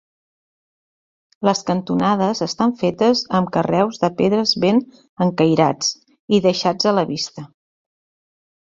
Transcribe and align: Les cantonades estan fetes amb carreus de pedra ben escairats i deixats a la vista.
Les 1.47 1.61
cantonades 1.67 2.41
estan 2.47 2.73
fetes 2.81 3.23
amb 3.41 3.53
carreus 3.59 4.03
de 4.07 4.11
pedra 4.23 4.43
ben 4.67 4.83
escairats 5.29 5.95
i 6.39 6.45
deixats 6.51 6.95
a 6.95 6.99
la 7.01 7.09
vista. 7.17 7.51